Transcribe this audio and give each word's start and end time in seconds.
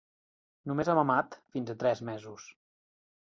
Només 0.69 0.89
ha 0.93 0.95
mamat 0.99 1.37
fins 1.57 1.71
a 1.73 1.77
tres 1.83 2.01
mesos. 2.09 2.47